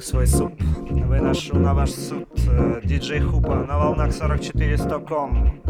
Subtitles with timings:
[0.00, 0.52] в свой суп.
[0.90, 5.60] Выношу на ваш суд э, диджей Хупа на волнах 44 100 ком.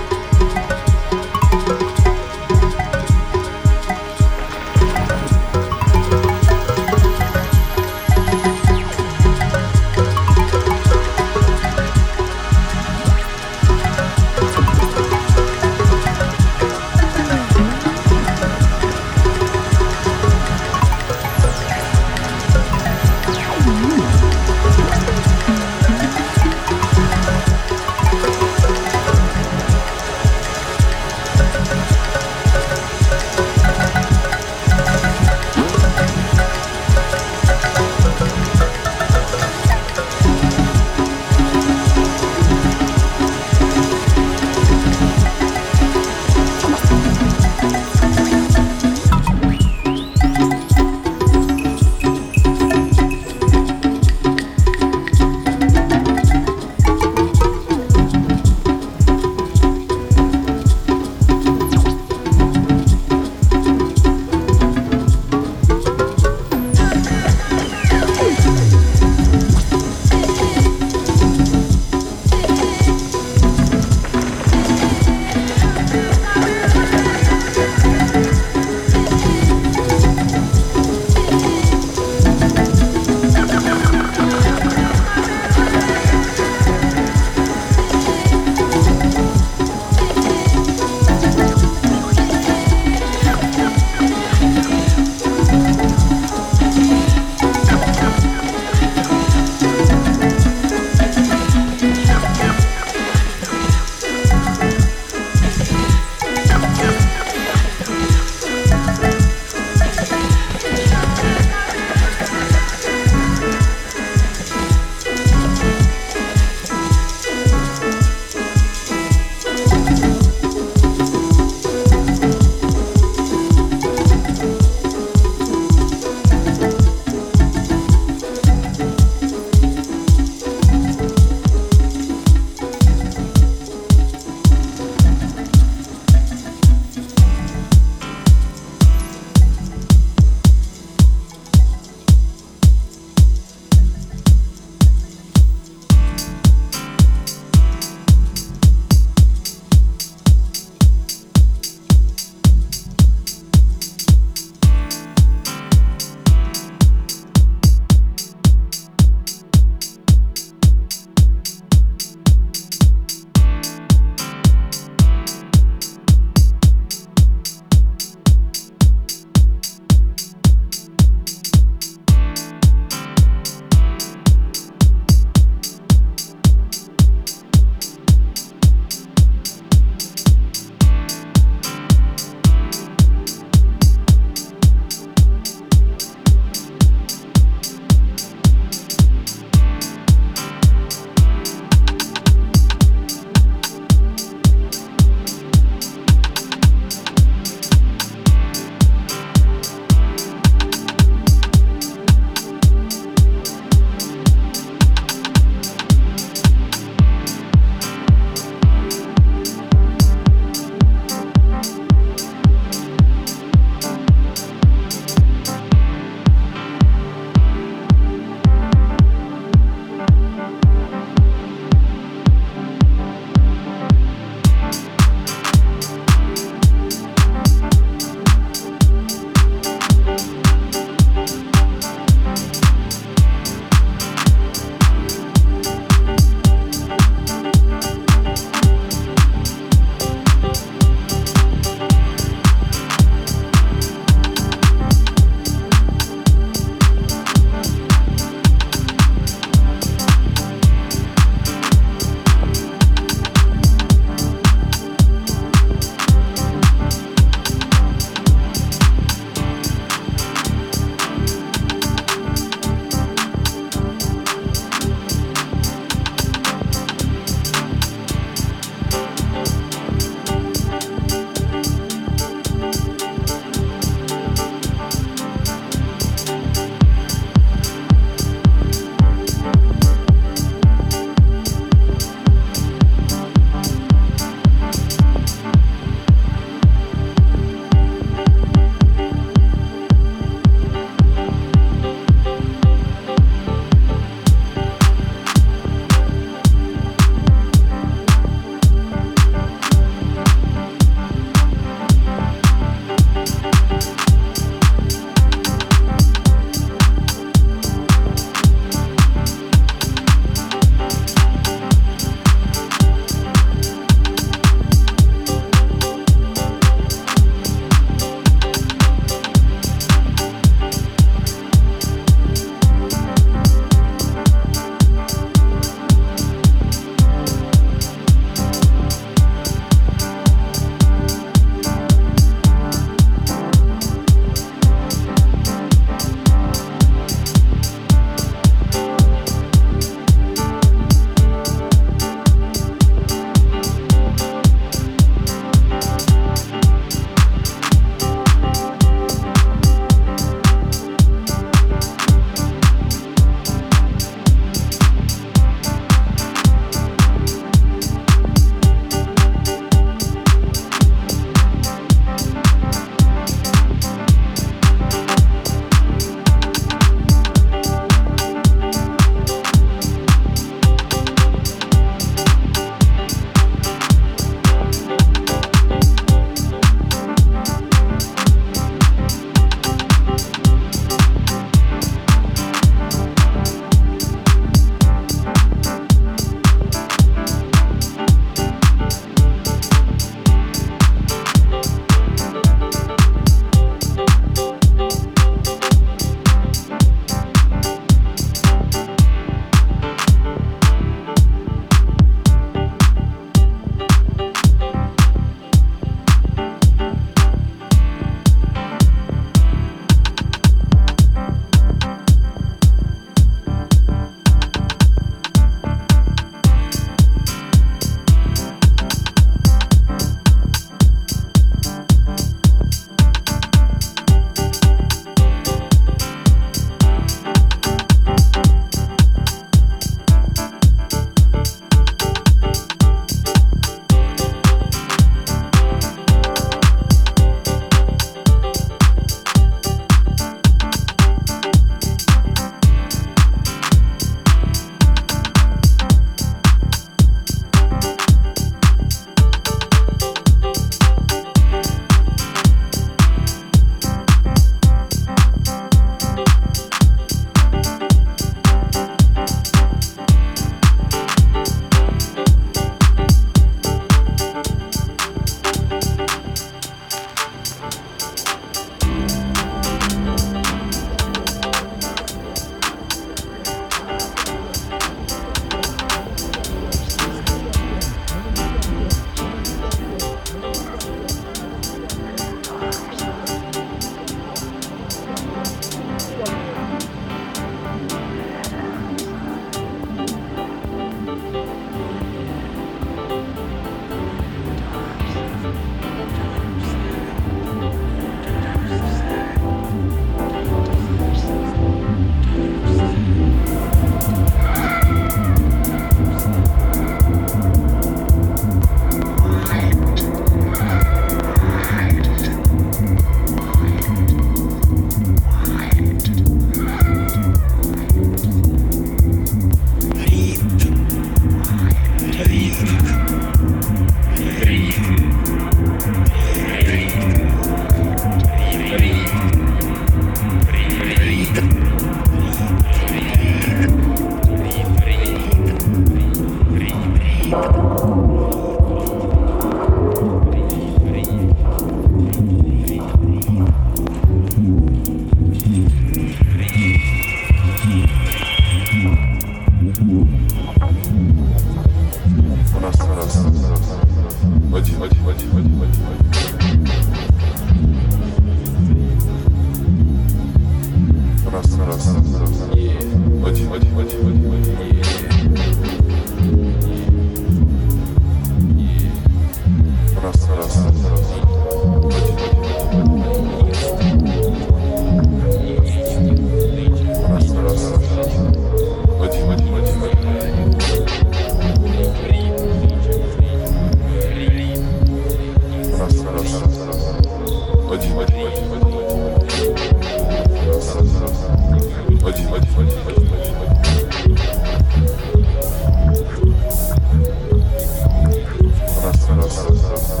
[598.84, 600.00] Раз, раз, раз, раз.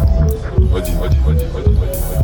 [0.74, 2.17] Один, один, один, один, один.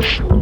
[0.00, 0.39] Thank you.